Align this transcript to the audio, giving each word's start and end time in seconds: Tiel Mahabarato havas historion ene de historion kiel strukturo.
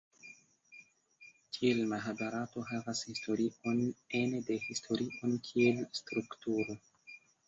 Tiel 1.57 1.81
Mahabarato 1.91 2.63
havas 2.69 3.01
historion 3.09 3.81
ene 4.21 4.39
de 4.47 4.57
historion 4.63 5.37
kiel 5.49 5.85
strukturo. 6.01 6.77